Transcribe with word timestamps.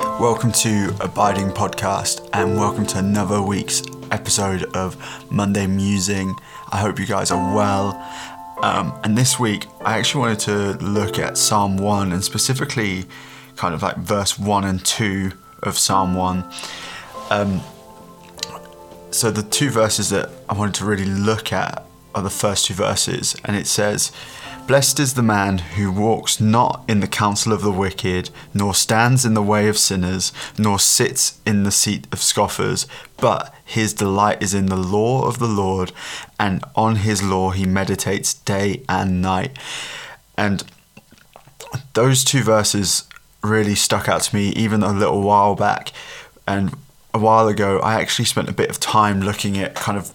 Welcome 0.00 0.52
to 0.52 0.94
Abiding 1.00 1.48
Podcast 1.50 2.28
and 2.32 2.56
welcome 2.56 2.86
to 2.86 2.98
another 2.98 3.42
week's 3.42 3.82
episode 4.10 4.64
of 4.74 4.96
Monday 5.30 5.66
Musing. 5.66 6.34
I 6.70 6.78
hope 6.78 6.98
you 6.98 7.06
guys 7.06 7.30
are 7.30 7.54
well. 7.54 7.94
Um, 8.62 8.98
and 9.04 9.18
this 9.18 9.38
week, 9.38 9.66
I 9.84 9.98
actually 9.98 10.20
wanted 10.20 10.40
to 10.40 10.84
look 10.84 11.18
at 11.18 11.36
Psalm 11.36 11.76
1 11.76 12.12
and 12.12 12.24
specifically 12.24 13.04
kind 13.56 13.74
of 13.74 13.82
like 13.82 13.96
verse 13.98 14.38
1 14.38 14.64
and 14.64 14.84
2 14.84 15.32
of 15.62 15.78
Psalm 15.78 16.14
1. 16.14 16.50
Um, 17.30 17.60
so, 19.10 19.30
the 19.30 19.42
two 19.42 19.70
verses 19.70 20.10
that 20.10 20.30
I 20.48 20.54
wanted 20.54 20.74
to 20.76 20.84
really 20.84 21.04
look 21.04 21.52
at 21.52 21.84
are 22.14 22.22
the 22.22 22.30
first 22.30 22.66
two 22.66 22.74
verses, 22.74 23.36
and 23.44 23.56
it 23.56 23.66
says, 23.66 24.12
Blessed 24.66 25.00
is 25.00 25.14
the 25.14 25.22
man 25.22 25.58
who 25.58 25.90
walks 25.90 26.40
not 26.40 26.84
in 26.88 27.00
the 27.00 27.08
counsel 27.08 27.52
of 27.52 27.62
the 27.62 27.72
wicked, 27.72 28.30
nor 28.54 28.74
stands 28.74 29.24
in 29.24 29.34
the 29.34 29.42
way 29.42 29.68
of 29.68 29.76
sinners, 29.76 30.32
nor 30.56 30.78
sits 30.78 31.40
in 31.44 31.64
the 31.64 31.72
seat 31.72 32.06
of 32.12 32.22
scoffers, 32.22 32.86
but 33.16 33.52
his 33.64 33.92
delight 33.92 34.42
is 34.42 34.54
in 34.54 34.66
the 34.66 34.76
law 34.76 35.26
of 35.26 35.40
the 35.40 35.48
Lord, 35.48 35.92
and 36.38 36.64
on 36.76 36.96
his 36.96 37.22
law 37.22 37.50
he 37.50 37.66
meditates 37.66 38.34
day 38.34 38.82
and 38.88 39.20
night. 39.20 39.58
And 40.38 40.64
those 41.94 42.24
two 42.24 42.42
verses 42.42 43.08
really 43.42 43.74
stuck 43.74 44.08
out 44.08 44.22
to 44.22 44.34
me 44.34 44.50
even 44.50 44.82
a 44.82 44.92
little 44.92 45.22
while 45.22 45.56
back. 45.56 45.92
And 46.46 46.76
a 47.12 47.18
while 47.18 47.48
ago, 47.48 47.78
I 47.80 47.94
actually 48.00 48.26
spent 48.26 48.48
a 48.48 48.52
bit 48.52 48.70
of 48.70 48.78
time 48.78 49.20
looking 49.20 49.58
at 49.58 49.74
kind 49.74 49.98
of 49.98 50.12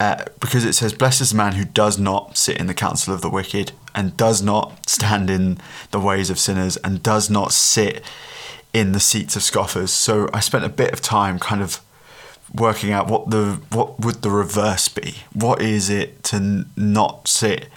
uh, 0.00 0.24
because 0.40 0.64
it 0.64 0.72
says, 0.72 0.92
Blessed 0.92 1.20
is 1.20 1.30
the 1.30 1.36
man 1.36 1.52
who 1.52 1.64
does 1.64 1.98
not 1.98 2.36
sit 2.36 2.58
in 2.58 2.66
the 2.66 2.74
counsel 2.74 3.14
of 3.14 3.20
the 3.20 3.30
wicked, 3.30 3.72
and 3.94 4.16
does 4.16 4.42
not 4.42 4.88
stand 4.88 5.30
in 5.30 5.58
the 5.90 6.00
ways 6.00 6.30
of 6.30 6.38
sinners, 6.38 6.76
and 6.78 7.02
does 7.02 7.30
not 7.30 7.52
sit 7.52 8.02
in 8.72 8.92
the 8.92 9.00
seats 9.00 9.36
of 9.36 9.42
scoffers. 9.42 9.92
So 9.92 10.28
I 10.32 10.40
spent 10.40 10.64
a 10.64 10.68
bit 10.68 10.92
of 10.92 11.00
time 11.00 11.38
kind 11.38 11.62
of 11.62 11.80
working 12.54 12.92
out 12.92 13.08
what 13.08 13.30
the 13.30 13.60
what 13.70 14.00
would 14.00 14.22
the 14.22 14.30
reverse 14.30 14.88
be. 14.88 15.16
What 15.32 15.62
is 15.62 15.88
it 15.88 16.22
to 16.24 16.36
n- 16.36 16.70
not 16.76 17.28
sit 17.28 17.68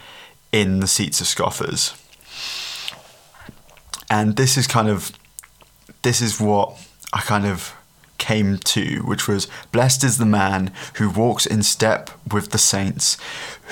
in 0.51 0.79
the 0.79 0.87
seats 0.87 1.21
of 1.21 1.27
scoffers? 1.27 1.93
And 4.09 4.35
this 4.35 4.57
is 4.57 4.67
kind 4.67 4.87
of 4.87 5.11
this 6.01 6.21
is 6.21 6.39
what 6.39 6.77
I 7.13 7.21
kind 7.21 7.45
of 7.45 7.73
came 8.25 8.57
to, 8.57 9.03
which 9.03 9.27
was 9.27 9.47
Blessed 9.71 10.03
is 10.03 10.17
the 10.17 10.25
man 10.25 10.71
who 10.95 11.11
walks 11.11 11.45
in 11.45 11.61
step 11.61 12.09
with 12.31 12.49
the 12.49 12.57
saints, 12.57 13.17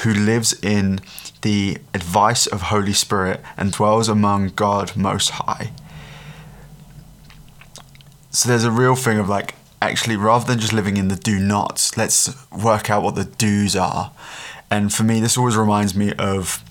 who 0.03 0.13
lives 0.13 0.53
in 0.61 0.99
the 1.41 1.79
advice 1.95 2.45
of 2.45 2.63
Holy 2.73 2.93
Spirit 2.93 3.41
and 3.57 3.71
dwells 3.71 4.07
among 4.07 4.49
God 4.49 4.95
Most 4.95 5.31
High. 5.41 5.71
So 8.29 8.47
there's 8.47 8.63
a 8.63 8.71
real 8.71 8.95
thing 8.95 9.17
of 9.17 9.27
like, 9.27 9.55
actually, 9.81 10.17
rather 10.17 10.45
than 10.45 10.59
just 10.59 10.73
living 10.73 10.97
in 10.97 11.07
the 11.07 11.15
do 11.15 11.39
nots, 11.39 11.97
let's 11.97 12.29
work 12.51 12.91
out 12.91 13.01
what 13.01 13.15
the 13.15 13.25
do's 13.25 13.75
are. 13.75 14.11
And 14.69 14.93
for 14.93 15.03
me, 15.03 15.19
this 15.19 15.35
always 15.35 15.57
reminds 15.57 15.95
me 15.95 16.13
of 16.19 16.63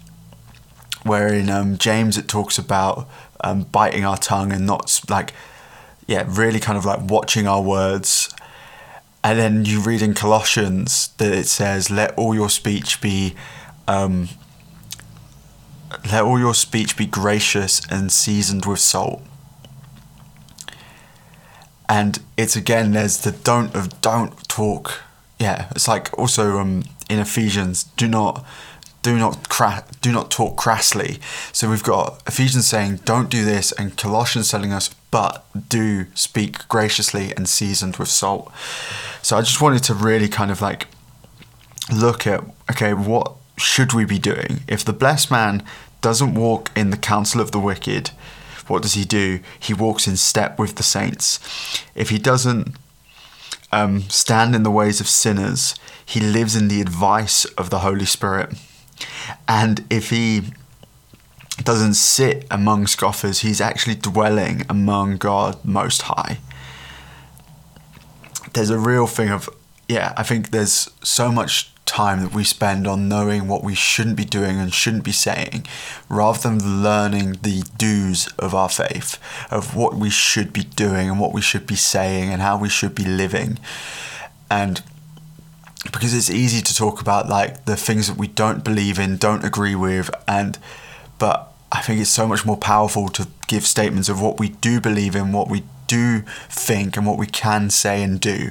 where 1.03 1.35
in 1.35 1.51
um, 1.51 1.79
James 1.79 2.17
it 2.17 2.29
talks 2.29 2.59
about 2.59 3.09
um, 3.43 3.65
biting 3.65 4.05
our 4.05 4.17
tongue 4.17 4.53
and 4.53 4.67
not 4.67 5.01
like 5.09 5.35
yeah, 6.13 6.27
really 6.29 6.61
kind 6.61 6.77
of 6.77 6.85
like 6.85 7.01
watching 7.01 7.47
our 7.47 7.63
words. 7.63 8.35
And 9.25 9.39
then 9.39 9.65
you 9.65 9.81
read 9.81 10.03
in 10.03 10.13
Colossians 10.13 11.09
that 11.17 11.33
it 11.33 11.47
says, 11.47 11.91
"Let 11.91 12.13
all 12.19 12.35
your 12.35 12.51
speech 12.51 13.01
be, 13.01 13.35
um, 13.89 14.29
let 16.13 16.23
all 16.23 16.39
your 16.39 16.55
speech 16.55 16.99
be 16.99 17.07
gracious 17.07 17.81
and 17.91 18.13
seasoned 18.13 18.67
with 18.67 18.79
salt." 18.79 19.23
And 21.89 22.19
it's 22.37 22.57
again, 22.57 22.93
there's 22.93 23.19
the 23.19 23.33
don't 23.33 23.75
of 23.75 24.01
don't 24.03 24.37
talk. 24.49 25.01
Yeah, 25.39 25.69
it's 25.71 25.89
like 25.89 26.11
also 26.19 26.59
um, 26.59 26.85
in 27.09 27.21
Ephesians, 27.21 27.85
do 27.97 28.07
not 28.07 28.45
do 29.03 29.19
not 29.19 29.49
cra- 29.49 29.85
do 30.01 30.13
not 30.13 30.31
talk 30.31 30.57
crassly. 30.57 31.19
So 31.53 31.69
we've 31.69 31.83
got 31.83 32.23
Ephesians 32.27 32.67
saying 32.67 33.01
don't 33.05 33.29
do 33.29 33.45
this, 33.45 33.73
and 33.73 33.97
Colossians 33.97 34.51
telling 34.51 34.73
us 34.73 34.95
but 35.11 35.45
do 35.69 36.07
speak 36.15 36.67
graciously 36.69 37.35
and 37.37 37.49
seasoned 37.49 37.97
with 37.97 38.09
salt. 38.09 38.51
So 39.21 39.37
I 39.37 39.43
just 39.43 39.61
wanted 39.61 39.83
to 39.85 39.95
really 39.95 40.29
kind 40.29 40.51
of 40.51 40.63
like 40.63 40.87
look 41.93 42.27
at 42.27 42.45
okay, 42.71 42.95
what 42.95 43.33
should 43.57 43.93
we 43.93 44.05
be 44.05 44.19
doing 44.19 44.61
if 44.67 44.85
the 44.85 44.93
blessed 44.93 45.31
man 45.31 45.63
doesn't 46.01 46.35
walk 46.35 46.71
in 46.77 46.91
the 46.91 46.97
counsel 46.97 47.41
of 47.41 47.53
the 47.53 47.61
wicked? 47.61 48.11
What 48.69 48.83
does 48.83 48.95
he 48.95 49.05
do? 49.05 49.41
He 49.59 49.75
walks 49.75 50.07
in 50.07 50.17
step 50.17 50.59
with 50.59 50.77
the 50.77 50.83
saints. 50.83 51.39
If 51.95 52.11
he 52.11 52.19
doesn't 52.19 52.77
um, 53.73 54.03
stand 54.03 54.55
in 54.55 54.63
the 54.63 54.71
ways 54.71 55.01
of 55.01 55.09
sinners, 55.09 55.75
he 56.05 56.21
lives 56.21 56.55
in 56.55 56.69
the 56.69 56.81
advice 56.81 57.45
of 57.57 57.71
the 57.71 57.81
Holy 57.81 58.07
Spirit. 58.07 58.55
And 59.47 59.85
if 59.91 60.11
he 60.11 60.43
doesn't 61.63 61.95
sit 61.95 62.47
among 62.51 62.87
scoffers, 62.87 63.41
he's 63.41 63.61
actually 63.61 63.95
dwelling 63.95 64.65
among 64.69 65.19
God 65.19 65.65
Most 65.65 66.03
High. 66.03 66.39
There's 68.53 68.71
a 68.71 68.79
real 68.79 69.07
thing 69.07 69.31
of, 69.31 69.49
yeah, 69.89 70.13
I 70.17 70.23
think 70.23 70.51
there's 70.51 70.91
so 71.03 71.31
much 71.31 71.73
time 71.85 72.23
that 72.23 72.33
we 72.33 72.45
spend 72.45 72.87
on 72.87 73.09
knowing 73.09 73.49
what 73.49 73.63
we 73.63 73.75
shouldn't 73.75 74.17
be 74.17 74.25
doing 74.25 74.59
and 74.59 74.73
shouldn't 74.73 75.05
be 75.05 75.13
saying, 75.13 75.67
rather 76.09 76.49
than 76.49 76.83
learning 76.83 77.33
the 77.43 77.63
do's 77.77 78.29
of 78.39 78.55
our 78.55 78.69
faith, 78.69 79.19
of 79.51 79.77
what 79.77 79.95
we 79.95 80.09
should 80.09 80.53
be 80.53 80.65
doing 80.65 81.11
and 81.11 81.21
what 81.21 81.35
we 81.35 81.43
should 81.43 81.67
be 81.67 81.77
saying 81.77 82.33
and 82.33 82.41
how 82.41 82.57
we 82.57 82.69
should 82.69 82.95
be 82.95 83.05
living. 83.05 83.59
And 84.51 84.83
because 85.91 86.15
it's 86.15 86.31
easy 86.31 86.63
to 86.63 86.75
talk 86.75 87.01
about 87.01 87.29
like 87.29 87.65
the 87.65 87.77
things 87.77 88.07
that 88.07 88.17
we 88.17 88.29
don't 88.29 88.63
believe 88.63 88.99
in, 88.99 89.17
don't 89.17 89.45
agree 89.45 89.75
with, 89.75 90.11
and 90.29 90.59
but 91.19 91.53
I 91.73 91.81
think 91.81 92.01
it's 92.01 92.11
so 92.11 92.27
much 92.27 92.45
more 92.45 92.57
powerful 92.57 93.09
to 93.11 93.27
give 93.49 93.67
statements 93.67 94.09
of 94.09 94.21
what 94.21 94.39
we 94.39 94.51
do 94.51 94.81
believe 94.81 95.17
in, 95.17 95.33
what 95.33 95.49
we 95.49 95.65
do 95.87 96.21
think, 96.49 96.97
and 96.97 97.07
what 97.07 97.19
we 97.19 97.27
can 97.27 97.71
say 97.71 98.03
and 98.03 98.21
do. 98.21 98.51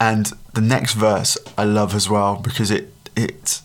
And 0.00 0.32
the 0.54 0.60
next 0.60 0.94
verse 0.94 1.38
I 1.56 1.64
love 1.64 1.94
as 1.94 2.08
well 2.08 2.36
because 2.36 2.70
it 2.70 2.92
it 3.16 3.60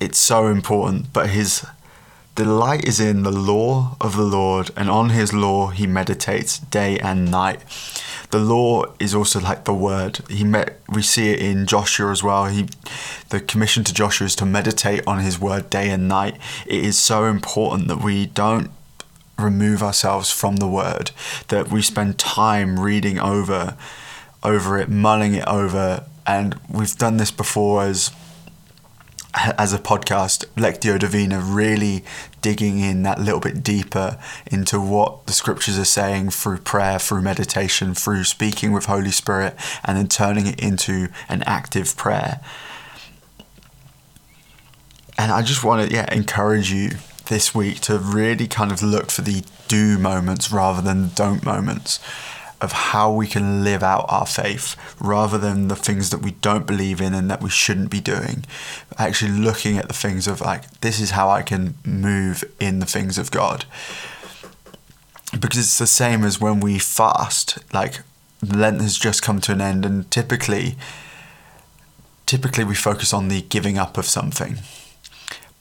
it's 0.00 0.18
so 0.18 0.46
important. 0.46 1.12
But 1.12 1.30
his 1.30 1.64
delight 2.34 2.86
is 2.86 3.00
in 3.00 3.22
the 3.22 3.30
law 3.30 3.96
of 4.00 4.16
the 4.16 4.22
Lord, 4.22 4.70
and 4.76 4.90
on 4.90 5.10
his 5.10 5.32
law 5.32 5.68
he 5.68 5.86
meditates 5.86 6.58
day 6.58 6.98
and 6.98 7.30
night. 7.30 7.60
The 8.30 8.38
law 8.38 8.84
is 9.00 9.14
also 9.14 9.40
like 9.40 9.64
the 9.64 9.74
word. 9.74 10.20
He 10.28 10.44
met. 10.44 10.80
We 10.88 11.02
see 11.02 11.30
it 11.30 11.40
in 11.40 11.66
Joshua 11.66 12.10
as 12.12 12.22
well. 12.22 12.46
He, 12.46 12.68
the 13.30 13.40
commission 13.40 13.82
to 13.84 13.94
Joshua 13.94 14.26
is 14.26 14.36
to 14.36 14.46
meditate 14.46 15.02
on 15.06 15.18
his 15.20 15.40
word 15.40 15.68
day 15.68 15.90
and 15.90 16.08
night. 16.08 16.36
It 16.66 16.84
is 16.84 16.98
so 16.98 17.24
important 17.24 17.88
that 17.88 18.02
we 18.02 18.26
don't 18.26 18.70
remove 19.38 19.82
ourselves 19.82 20.30
from 20.30 20.56
the 20.56 20.68
word. 20.68 21.10
That 21.48 21.70
we 21.70 21.82
spend 21.82 22.18
time 22.18 22.78
reading 22.78 23.18
over, 23.18 23.76
over 24.44 24.78
it, 24.78 24.88
mulling 24.88 25.34
it 25.34 25.46
over, 25.48 26.04
and 26.26 26.60
we've 26.68 26.96
done 26.96 27.16
this 27.16 27.32
before 27.32 27.82
as 27.82 28.12
as 29.34 29.72
a 29.72 29.78
podcast, 29.78 30.44
Lectio 30.56 30.98
Divina, 30.98 31.40
really 31.40 32.04
digging 32.42 32.80
in 32.80 33.02
that 33.04 33.20
little 33.20 33.40
bit 33.40 33.62
deeper 33.62 34.18
into 34.46 34.80
what 34.80 35.26
the 35.26 35.32
scriptures 35.32 35.78
are 35.78 35.84
saying 35.84 36.30
through 36.30 36.58
prayer, 36.58 36.98
through 36.98 37.22
meditation, 37.22 37.94
through 37.94 38.24
speaking 38.24 38.72
with 38.72 38.86
Holy 38.86 39.10
Spirit, 39.10 39.54
and 39.84 39.96
then 39.96 40.08
turning 40.08 40.46
it 40.46 40.60
into 40.60 41.08
an 41.28 41.42
active 41.44 41.96
prayer. 41.96 42.40
And 45.16 45.30
I 45.30 45.42
just 45.42 45.62
want 45.62 45.88
to 45.88 45.94
yeah 45.94 46.12
encourage 46.12 46.72
you 46.72 46.90
this 47.26 47.54
week 47.54 47.80
to 47.80 47.98
really 47.98 48.48
kind 48.48 48.72
of 48.72 48.82
look 48.82 49.10
for 49.10 49.22
the 49.22 49.44
do 49.68 49.98
moments 49.98 50.50
rather 50.50 50.82
than 50.82 51.10
don't 51.14 51.44
moments 51.44 52.00
of 52.60 52.72
how 52.72 53.12
we 53.12 53.26
can 53.26 53.64
live 53.64 53.82
out 53.82 54.04
our 54.08 54.26
faith 54.26 54.76
rather 55.00 55.38
than 55.38 55.68
the 55.68 55.76
things 55.76 56.10
that 56.10 56.22
we 56.22 56.32
don't 56.32 56.66
believe 56.66 57.00
in 57.00 57.14
and 57.14 57.30
that 57.30 57.42
we 57.42 57.50
shouldn't 57.50 57.90
be 57.90 58.00
doing. 58.00 58.44
Actually, 58.98 59.32
looking 59.32 59.78
at 59.78 59.88
the 59.88 59.94
things 59.94 60.26
of 60.26 60.40
like, 60.40 60.80
this 60.80 61.00
is 61.00 61.12
how 61.12 61.30
I 61.30 61.42
can 61.42 61.74
move 61.84 62.44
in 62.60 62.78
the 62.80 62.86
things 62.86 63.18
of 63.18 63.30
God. 63.30 63.64
Because 65.32 65.58
it's 65.58 65.78
the 65.78 65.86
same 65.86 66.24
as 66.24 66.40
when 66.40 66.60
we 66.60 66.78
fast, 66.78 67.58
like, 67.72 68.00
Lent 68.42 68.80
has 68.80 68.98
just 68.98 69.22
come 69.22 69.40
to 69.42 69.52
an 69.52 69.60
end, 69.60 69.84
and 69.84 70.10
typically, 70.10 70.76
typically 72.26 72.64
we 72.64 72.74
focus 72.74 73.12
on 73.12 73.28
the 73.28 73.42
giving 73.42 73.78
up 73.78 73.98
of 73.98 74.06
something. 74.06 74.58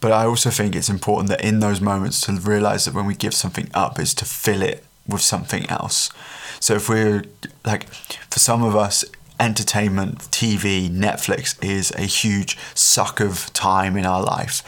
But 0.01 0.11
I 0.11 0.25
also 0.25 0.49
think 0.49 0.75
it's 0.75 0.89
important 0.89 1.29
that 1.29 1.43
in 1.43 1.59
those 1.59 1.81
moments 1.81 2.21
to 2.21 2.31
realize 2.31 2.85
that 2.85 2.93
when 2.93 3.05
we 3.05 3.15
give 3.15 3.33
something 3.33 3.69
up 3.73 3.99
is 3.99 4.13
to 4.15 4.25
fill 4.25 4.61
it 4.61 4.85
with 5.07 5.21
something 5.21 5.69
else. 5.69 6.09
So 6.59 6.75
if 6.75 6.89
we're 6.89 7.23
like, 7.65 7.89
for 7.89 8.39
some 8.39 8.63
of 8.63 8.75
us, 8.75 9.05
entertainment, 9.39 10.19
TV, 10.31 10.89
Netflix 10.89 11.61
is 11.63 11.91
a 11.91 12.01
huge 12.01 12.57
suck 12.75 13.19
of 13.19 13.51
time 13.53 13.95
in 13.95 14.05
our 14.05 14.21
life. 14.21 14.63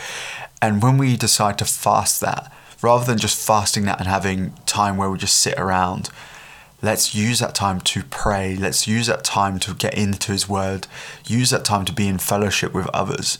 And 0.62 0.82
when 0.82 0.98
we 0.98 1.18
decide 1.18 1.58
to 1.58 1.66
fast 1.66 2.22
that, 2.22 2.52
rather 2.82 3.06
than 3.06 3.18
just 3.18 3.46
fasting 3.46 3.84
that 3.86 4.00
and 4.00 4.08
having 4.08 4.54
time 4.66 4.98
where 4.98 5.10
we 5.10 5.18
just 5.18 5.38
sit 5.38 5.60
around, 5.60 6.10
let's 6.82 7.14
use 7.14 7.40
that 7.40 7.54
time 7.54 7.82
to 7.82 8.04
pray. 8.04 8.56
Let's 8.56 8.88
use 8.88 9.08
that 9.08 9.24
time 9.24 9.60
to 9.60 9.74
get 9.74 9.94
into 9.96 10.32
His 10.32 10.48
Word. 10.48 10.88
Use 11.26 11.50
that 11.50 11.66
time 11.66 11.86
to 11.86 11.94
be 11.94 12.08
in 12.08 12.18
fellowship 12.18 12.74
with 12.74 12.88
others. 12.94 13.38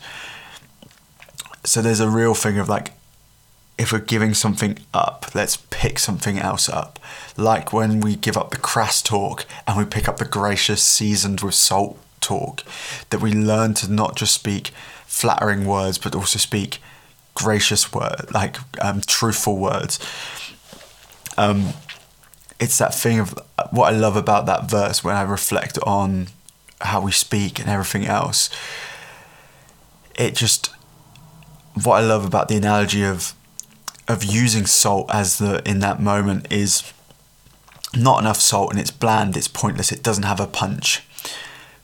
So 1.64 1.80
there's 1.80 2.00
a 2.00 2.10
real 2.10 2.34
thing 2.34 2.58
of 2.58 2.68
like, 2.68 2.92
if 3.82 3.90
we're 3.90 3.98
giving 3.98 4.32
something 4.32 4.78
up, 4.94 5.26
let's 5.34 5.56
pick 5.70 5.98
something 5.98 6.38
else 6.38 6.68
up. 6.68 7.00
Like 7.36 7.72
when 7.72 7.98
we 7.98 8.14
give 8.14 8.36
up 8.36 8.52
the 8.52 8.56
crass 8.56 9.02
talk 9.02 9.44
and 9.66 9.76
we 9.76 9.84
pick 9.84 10.08
up 10.08 10.18
the 10.18 10.24
gracious, 10.24 10.84
seasoned 10.84 11.40
with 11.40 11.56
salt 11.56 11.98
talk, 12.20 12.62
that 13.10 13.20
we 13.20 13.32
learn 13.32 13.74
to 13.74 13.92
not 13.92 14.14
just 14.14 14.34
speak 14.34 14.68
flattering 15.04 15.66
words, 15.66 15.98
but 15.98 16.14
also 16.14 16.38
speak 16.38 16.78
gracious 17.34 17.92
word, 17.92 18.32
like 18.32 18.56
um, 18.80 19.00
truthful 19.00 19.56
words. 19.56 19.98
Um, 21.36 21.70
it's 22.60 22.78
that 22.78 22.94
thing 22.94 23.18
of 23.18 23.36
what 23.72 23.92
I 23.92 23.96
love 23.96 24.14
about 24.14 24.46
that 24.46 24.70
verse 24.70 25.02
when 25.02 25.16
I 25.16 25.22
reflect 25.22 25.76
on 25.82 26.28
how 26.82 27.00
we 27.00 27.10
speak 27.10 27.58
and 27.58 27.68
everything 27.68 28.06
else. 28.06 28.48
It 30.14 30.36
just 30.36 30.70
what 31.82 31.96
I 31.96 32.06
love 32.06 32.24
about 32.24 32.46
the 32.46 32.56
analogy 32.56 33.02
of 33.02 33.34
of 34.08 34.24
using 34.24 34.66
salt 34.66 35.08
as 35.12 35.38
the 35.38 35.62
in 35.68 35.78
that 35.80 36.00
moment 36.00 36.52
is 36.52 36.92
not 37.94 38.20
enough 38.20 38.40
salt 38.40 38.70
and 38.70 38.80
it's 38.80 38.90
bland, 38.90 39.36
it's 39.36 39.48
pointless, 39.48 39.92
it 39.92 40.02
doesn't 40.02 40.24
have 40.24 40.40
a 40.40 40.46
punch. 40.46 41.02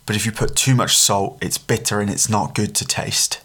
But 0.07 0.17
if 0.17 0.25
you 0.25 0.33
put 0.33 0.57
too 0.57 0.75
much 0.75 0.97
salt, 0.97 1.39
it's 1.43 1.59
bitter 1.59 2.01
and 2.01 2.11
it's 2.11 2.29
not 2.29 2.55
good 2.55 2.75
to 2.77 2.87
taste. 2.87 3.41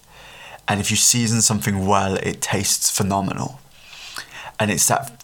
And 0.67 0.79
if 0.79 0.89
you 0.89 0.97
season 0.97 1.41
something 1.41 1.85
well, 1.85 2.15
it 2.15 2.41
tastes 2.41 2.89
phenomenal. 2.89 3.59
And 4.59 4.71
it's 4.71 4.87
that 4.87 5.23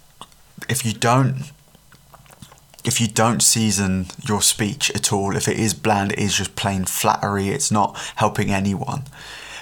if 0.67 0.85
you 0.85 0.93
don't 0.93 1.51
if 2.83 3.01
you 3.01 3.07
don't 3.07 3.41
season 3.41 4.07
your 4.27 4.41
speech 4.41 4.89
at 4.91 5.11
all, 5.11 5.35
if 5.35 5.47
it 5.47 5.59
is 5.59 5.73
bland, 5.73 6.13
it 6.13 6.19
is 6.19 6.37
just 6.37 6.55
plain 6.55 6.85
flattery, 6.85 7.49
it's 7.49 7.71
not 7.71 7.97
helping 8.15 8.51
anyone. 8.51 9.03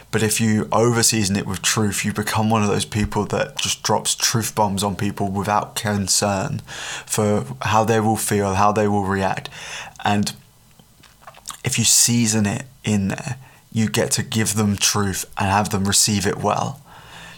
But 0.09 0.23
if 0.23 0.39
you 0.39 0.65
overseason 0.65 1.37
it 1.37 1.45
with 1.45 1.61
truth, 1.61 2.05
you 2.05 2.13
become 2.13 2.49
one 2.49 2.63
of 2.63 2.69
those 2.69 2.85
people 2.85 3.25
that 3.25 3.57
just 3.57 3.83
drops 3.83 4.15
truth 4.15 4.55
bombs 4.55 4.83
on 4.83 4.95
people 4.95 5.29
without 5.29 5.75
concern 5.75 6.59
for 7.05 7.45
how 7.61 7.83
they 7.83 7.99
will 7.99 8.15
feel, 8.15 8.53
how 8.53 8.71
they 8.71 8.87
will 8.87 9.03
react. 9.03 9.49
And 10.05 10.33
if 11.63 11.77
you 11.77 11.83
season 11.83 12.45
it 12.45 12.63
in 12.83 13.09
there, 13.09 13.37
you 13.71 13.89
get 13.89 14.11
to 14.11 14.23
give 14.23 14.55
them 14.55 14.77
truth 14.77 15.25
and 15.37 15.49
have 15.49 15.69
them 15.69 15.83
receive 15.85 16.25
it 16.25 16.37
well. 16.37 16.81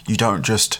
You 0.06 0.16
don't 0.16 0.44
just 0.44 0.78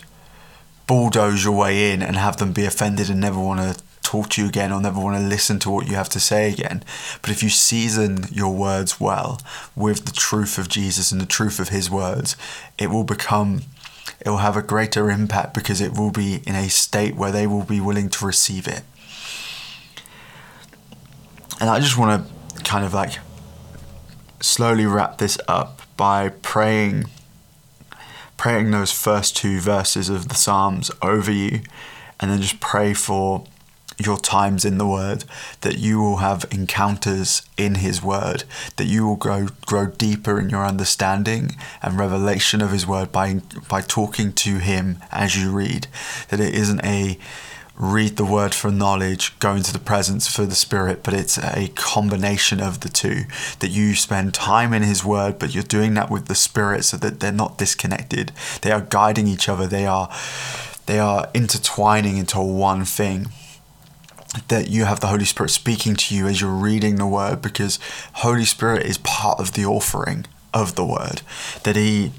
bulldoze 0.87 1.45
your 1.45 1.57
way 1.57 1.93
in 1.93 2.03
and 2.03 2.17
have 2.17 2.37
them 2.39 2.53
be 2.53 2.65
offended 2.65 3.11
and 3.11 3.21
never 3.21 3.39
want 3.39 3.61
to 3.61 3.83
talk 4.11 4.29
to 4.31 4.43
you 4.43 4.49
again 4.49 4.73
or 4.73 4.81
never 4.81 5.01
want 5.01 5.17
to 5.17 5.23
listen 5.23 5.61
to 5.61 5.71
what 5.71 5.87
you 5.87 5.95
have 5.95 6.09
to 6.09 6.19
say 6.19 6.53
again. 6.53 6.83
But 7.23 7.31
if 7.31 7.45
you 7.45 7.49
season 7.49 8.25
your 8.33 8.53
words 8.53 8.99
well 8.99 9.41
with 9.77 10.05
the 10.05 10.13
truth 10.13 10.59
of 10.59 10.69
Jesus 10.69 11.13
and 11.13 11.21
the 11.21 11.27
truth 11.27 11.61
of 11.61 11.69
his 11.69 11.89
words, 11.89 12.37
it 12.77 12.89
will 12.89 13.05
become 13.05 13.63
it 14.21 14.29
will 14.29 14.39
have 14.39 14.57
a 14.57 14.63
greater 14.63 15.11
impact 15.11 15.55
because 15.55 15.81
it 15.81 15.97
will 15.97 16.11
be 16.11 16.43
in 16.45 16.57
a 16.57 16.69
state 16.69 17.15
where 17.15 17.31
they 17.31 17.47
will 17.47 17.63
be 17.63 17.81
willing 17.81 18.11
to 18.11 18.27
receive 18.27 18.67
it. 18.67 18.83
And 21.61 21.71
I 21.71 21.79
just 21.79 21.97
want 21.97 22.27
to 22.27 22.63
kind 22.65 22.85
of 22.85 22.93
like 22.93 23.19
slowly 24.41 24.87
wrap 24.87 25.19
this 25.19 25.39
up 25.47 25.83
by 25.97 26.31
praying 26.31 27.05
praying 28.37 28.71
those 28.71 28.91
first 28.91 29.37
two 29.37 29.61
verses 29.61 30.09
of 30.09 30.29
the 30.29 30.35
Psalms 30.35 30.91
over 31.01 31.31
you 31.31 31.61
and 32.19 32.31
then 32.31 32.41
just 32.41 32.59
pray 32.59 32.93
for 32.93 33.45
your 34.01 34.19
times 34.19 34.65
in 34.65 34.79
the 34.79 34.87
Word, 34.87 35.25
that 35.61 35.79
you 35.79 36.01
will 36.01 36.19
have 36.19 36.45
encounters 36.51 37.43
in 37.57 37.77
His 37.77 38.03
Word, 38.03 38.45
that 38.77 38.87
you 38.87 39.07
will 39.07 39.17
grow 39.17 39.49
grow 39.67 39.87
deeper 39.87 40.39
in 40.39 40.51
your 40.51 40.65
understanding 40.65 41.57
and 41.83 41.99
revelation 41.99 42.61
of 42.61 42.73
His 42.73 42.87
Word 42.87 43.13
by 43.13 43.41
by 43.69 43.81
talking 43.81 44.33
to 44.35 44.59
Him 44.59 44.99
as 45.11 45.37
you 45.37 45.51
read. 45.51 45.87
That 46.29 46.41
it 46.41 46.55
isn't 46.55 46.85
a 46.85 47.19
read 47.81 48.17
the 48.17 48.25
word 48.27 48.53
for 48.53 48.71
knowledge, 48.71 49.37
go 49.39 49.55
into 49.55 49.73
the 49.73 49.79
presence 49.79 50.29
for 50.29 50.45
the 50.45 50.55
spirit, 50.55 51.03
but 51.03 51.15
it's 51.15 51.39
a 51.39 51.69
combination 51.75 52.61
of 52.61 52.81
the 52.81 52.91
two. 52.91 53.23
That 53.61 53.71
you 53.71 53.95
spend 53.95 54.35
time 54.35 54.75
in 54.75 54.83
His 54.83 55.03
Word, 55.03 55.39
but 55.39 55.55
you're 55.55 55.63
doing 55.63 55.95
that 55.95 56.11
with 56.11 56.27
the 56.27 56.35
Spirit 56.35 56.85
so 56.85 56.99
that 56.99 57.21
they're 57.21 57.33
not 57.33 57.57
disconnected. 57.57 58.33
They 58.61 58.71
are 58.71 58.83
guiding 58.83 59.27
each 59.27 59.49
other. 59.49 59.67
They 59.67 59.87
are 59.87 60.11
they 60.87 60.99
are 60.99 61.31
intertwining 61.33 62.19
into 62.19 62.41
one 62.41 62.85
thing 62.85 63.29
that 64.49 64.69
you 64.69 64.85
have 64.85 65.01
the 65.01 65.09
Holy 65.09 65.25
Spirit 65.25 65.51
speaking 65.51 65.97
to 65.97 66.15
you 66.15 66.27
as 66.27 66.41
you're 66.41 66.51
reading 66.51 66.97
the 66.97 67.07
Word 67.07 67.43
because 67.43 67.79
Holy 68.15 68.45
Spirit 68.45 68.87
is 68.87 68.99
part 68.99 69.41
of 69.41 69.53
the 69.53 69.65
offering 69.65 70.27
of 70.55 70.75
the 70.75 70.85
Word. 70.85 71.23
That 71.65 71.77
He 71.77 72.13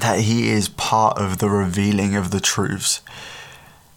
that 0.00 0.20
He 0.20 0.48
is 0.48 0.68
part 0.68 1.18
of 1.18 1.38
the 1.38 1.50
revealing 1.50 2.16
of 2.16 2.30
the 2.30 2.40
truths. 2.40 3.02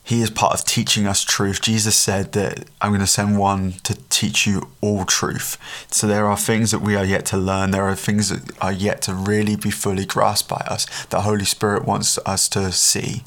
He 0.04 0.22
is 0.22 0.30
part 0.30 0.54
of 0.54 0.66
teaching 0.66 1.08
us 1.08 1.24
truth. 1.24 1.62
Jesus 1.62 1.96
said 1.96 2.34
that 2.34 2.66
I'm 2.80 2.92
going 2.92 3.00
to 3.00 3.08
send 3.08 3.40
one 3.40 3.74
to 3.82 3.96
teach 4.10 4.46
you 4.46 4.70
all 4.80 5.04
truth. 5.04 5.58
So 5.90 6.06
there 6.06 6.28
are 6.28 6.38
things 6.38 6.70
that 6.70 6.82
we 6.82 6.96
are 6.96 7.04
yet 7.04 7.26
to 7.28 7.38
learn. 7.38 7.72
There 7.72 7.88
are 7.88 7.96
things 7.96 8.30
that 8.30 8.56
are 8.62 8.72
yet 8.72 9.02
to 9.04 9.16
really 9.16 9.56
be 9.56 9.72
fully 9.72 10.06
grasped 10.06 10.48
by 10.48 10.64
us 10.68 10.86
that 11.06 11.22
Holy 11.22 11.46
Spirit 11.46 11.86
wants 11.86 12.20
us 12.24 12.48
to 12.50 12.72
see. 12.72 13.24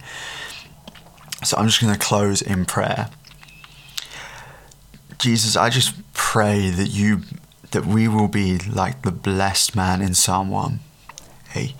So 1.44 1.56
I'm 1.56 1.66
just 1.66 1.80
going 1.80 1.92
to 1.92 1.98
close 1.98 2.42
in 2.42 2.64
prayer. 2.64 3.10
Jesus, 5.18 5.56
I 5.56 5.70
just 5.70 5.94
pray 6.12 6.70
that 6.70 6.88
you 6.88 7.22
that 7.70 7.84
we 7.84 8.08
will 8.08 8.28
be 8.28 8.58
like 8.58 9.02
the 9.02 9.10
blessed 9.10 9.76
man 9.76 10.00
in 10.00 10.14
Psalm 10.14 10.48
1. 10.48 10.80
Hey, 11.50 11.74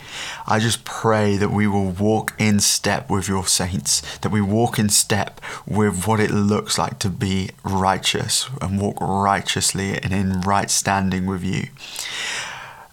I 0.46 0.58
just 0.58 0.84
pray 0.84 1.36
that 1.36 1.50
we 1.50 1.66
will 1.66 1.90
walk 1.90 2.34
in 2.38 2.60
step 2.60 3.10
with 3.10 3.28
your 3.28 3.46
saints, 3.46 4.18
that 4.18 4.32
we 4.32 4.40
walk 4.40 4.78
in 4.78 4.88
step 4.88 5.40
with 5.66 6.06
what 6.06 6.20
it 6.20 6.30
looks 6.30 6.78
like 6.78 6.98
to 7.00 7.10
be 7.10 7.50
righteous 7.64 8.48
and 8.62 8.80
walk 8.80 8.98
righteously 9.00 9.98
and 9.98 10.12
in 10.12 10.40
right 10.40 10.70
standing 10.70 11.26
with 11.26 11.44
you. 11.44 11.68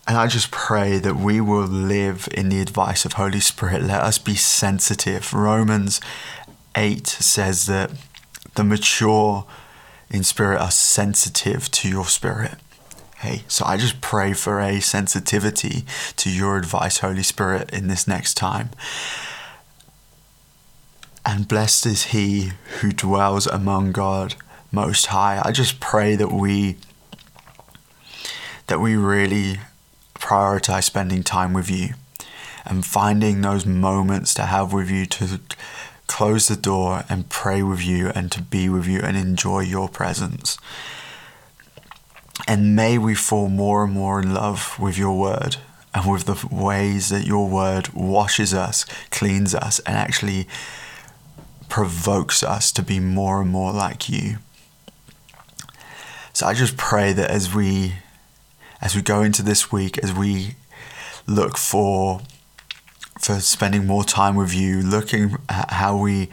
And 0.07 0.17
I 0.17 0.27
just 0.27 0.51
pray 0.51 0.99
that 0.99 1.15
we 1.15 1.41
will 1.41 1.65
live 1.65 2.27
in 2.33 2.49
the 2.49 2.61
advice 2.61 3.05
of 3.05 3.13
Holy 3.13 3.39
Spirit. 3.39 3.81
Let 3.81 4.01
us 4.01 4.17
be 4.17 4.35
sensitive. 4.35 5.33
Romans 5.33 5.99
8 6.75 7.07
says 7.07 7.65
that 7.67 7.91
the 8.55 8.63
mature 8.63 9.45
in 10.09 10.23
spirit 10.23 10.59
are 10.59 10.71
sensitive 10.71 11.71
to 11.71 11.89
your 11.89 12.05
spirit. 12.05 12.55
Hey, 13.17 13.43
so 13.47 13.65
I 13.65 13.77
just 13.77 14.01
pray 14.01 14.33
for 14.33 14.59
a 14.59 14.81
sensitivity 14.81 15.85
to 16.17 16.29
your 16.29 16.57
advice, 16.57 16.99
Holy 16.99 17.23
Spirit, 17.23 17.71
in 17.73 17.87
this 17.87 18.07
next 18.07 18.35
time. 18.35 18.69
And 21.25 21.47
blessed 21.47 21.85
is 21.87 22.03
he 22.07 22.51
who 22.81 22.91
dwells 22.91 23.47
among 23.47 23.93
God 23.93 24.35
most 24.71 25.07
high. 25.07 25.41
I 25.43 25.51
just 25.51 25.79
pray 25.79 26.15
that 26.15 26.31
we 26.31 26.77
that 28.67 28.79
we 28.79 28.95
really 28.95 29.59
prioritize 30.15 30.83
spending 30.83 31.23
time 31.23 31.53
with 31.53 31.69
you 31.69 31.89
and 32.65 32.85
finding 32.85 33.41
those 33.41 33.65
moments 33.65 34.33
to 34.33 34.43
have 34.43 34.73
with 34.73 34.89
you 34.89 35.05
to 35.05 35.39
close 36.07 36.47
the 36.47 36.55
door 36.55 37.03
and 37.09 37.29
pray 37.29 37.61
with 37.63 37.83
you 37.83 38.09
and 38.09 38.31
to 38.31 38.41
be 38.41 38.69
with 38.69 38.87
you 38.87 38.99
and 38.99 39.17
enjoy 39.17 39.61
your 39.61 39.89
presence. 39.89 40.57
And 42.47 42.75
may 42.75 42.97
we 42.97 43.15
fall 43.15 43.49
more 43.49 43.83
and 43.83 43.93
more 43.93 44.19
in 44.21 44.33
love 44.33 44.77
with 44.79 44.97
your 44.97 45.17
word 45.17 45.57
and 45.93 46.11
with 46.11 46.25
the 46.25 46.47
ways 46.53 47.09
that 47.09 47.25
your 47.25 47.47
word 47.49 47.93
washes 47.93 48.53
us, 48.53 48.85
cleans 49.09 49.55
us, 49.55 49.79
and 49.79 49.95
actually 49.95 50.47
provokes 51.69 52.43
us 52.43 52.71
to 52.73 52.83
be 52.83 52.99
more 52.99 53.41
and 53.41 53.49
more 53.49 53.71
like 53.71 54.09
you. 54.09 54.37
So 56.33 56.45
I 56.45 56.53
just 56.53 56.75
pray 56.75 57.13
that 57.13 57.31
as 57.31 57.53
we 57.55 57.93
as 58.81 58.93
we 58.93 59.01
go 59.01 59.23
into 59.23 59.41
this 59.41 59.71
week, 59.71 59.97
as 59.99 60.13
we 60.13 60.55
look 61.25 61.57
for 61.57 62.21
for 63.19 63.39
spending 63.39 63.85
more 63.87 64.03
time 64.03 64.35
with 64.35 64.53
you, 64.53 64.81
looking 64.81 65.37
at 65.49 65.71
how 65.71 65.97
we 65.97 66.29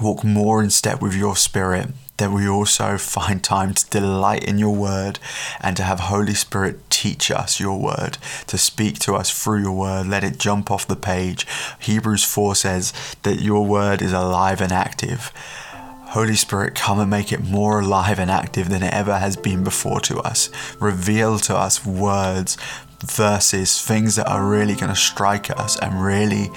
walk 0.00 0.24
more 0.24 0.62
in 0.62 0.70
step 0.70 1.02
with 1.02 1.14
your 1.14 1.36
spirit, 1.36 1.88
that 2.16 2.30
we 2.30 2.46
also 2.46 2.98
find 2.98 3.42
time 3.42 3.74
to 3.74 3.88
delight 3.90 4.44
in 4.44 4.58
your 4.58 4.74
word 4.74 5.18
and 5.60 5.76
to 5.76 5.82
have 5.82 6.00
Holy 6.00 6.34
Spirit 6.34 6.78
teach 6.90 7.30
us 7.30 7.58
your 7.58 7.80
word, 7.80 8.18
to 8.46 8.58
speak 8.58 8.98
to 9.00 9.14
us 9.14 9.30
through 9.30 9.62
your 9.62 9.72
word. 9.72 10.06
Let 10.06 10.22
it 10.22 10.38
jump 10.38 10.70
off 10.70 10.86
the 10.86 10.96
page. 10.96 11.46
Hebrews 11.80 12.24
4 12.24 12.54
says 12.54 12.92
that 13.22 13.40
your 13.40 13.64
word 13.64 14.02
is 14.02 14.12
alive 14.12 14.60
and 14.60 14.70
active. 14.70 15.32
Holy 16.10 16.34
Spirit, 16.34 16.74
come 16.74 16.98
and 16.98 17.08
make 17.08 17.32
it 17.32 17.42
more 17.42 17.80
alive 17.80 18.18
and 18.18 18.30
active 18.30 18.68
than 18.68 18.82
it 18.82 18.92
ever 18.92 19.18
has 19.18 19.36
been 19.36 19.64
before 19.64 20.00
to 20.00 20.18
us. 20.18 20.50
Reveal 20.80 21.38
to 21.38 21.56
us 21.56 21.86
words, 21.86 22.56
verses, 23.02 23.80
things 23.80 24.16
that 24.16 24.28
are 24.28 24.44
really 24.44 24.74
going 24.74 24.92
to 24.92 24.98
strike 24.98 25.50
us 25.50 25.78
and 25.78 26.02
really 26.02 26.50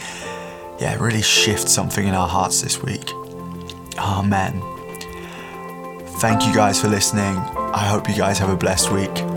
yeah, 0.80 0.98
really 1.00 1.22
shift 1.22 1.70
something 1.70 2.08
in 2.08 2.14
our 2.14 2.28
hearts 2.28 2.62
this 2.62 2.82
week. 2.82 3.12
Amen. 3.98 4.62
Thank 6.20 6.46
you 6.46 6.54
guys 6.54 6.82
for 6.82 6.88
listening. 6.88 7.38
I 7.38 7.86
hope 7.88 8.10
you 8.10 8.16
guys 8.16 8.40
have 8.40 8.50
a 8.50 8.58
blessed 8.58 8.92
week. 8.92 9.33